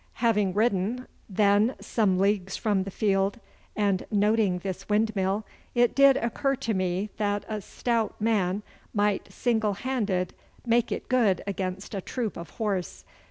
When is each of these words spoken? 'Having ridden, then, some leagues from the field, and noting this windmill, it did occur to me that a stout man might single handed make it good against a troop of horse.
'Having 0.13 0.51
ridden, 0.55 1.07
then, 1.29 1.75
some 1.79 2.17
leagues 2.17 2.57
from 2.57 2.85
the 2.85 2.89
field, 2.89 3.39
and 3.75 4.07
noting 4.09 4.57
this 4.57 4.89
windmill, 4.89 5.45
it 5.75 5.93
did 5.93 6.17
occur 6.17 6.55
to 6.55 6.73
me 6.73 7.11
that 7.17 7.45
a 7.47 7.61
stout 7.61 8.19
man 8.19 8.63
might 8.95 9.31
single 9.31 9.73
handed 9.73 10.33
make 10.65 10.91
it 10.91 11.07
good 11.07 11.43
against 11.45 11.93
a 11.93 12.01
troop 12.01 12.35
of 12.35 12.49
horse. 12.57 13.05